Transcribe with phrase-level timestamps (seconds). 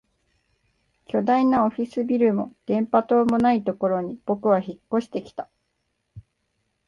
[1.05, 5.47] 巨大なオフィスビルも電波塔もないところに僕は引っ越してきた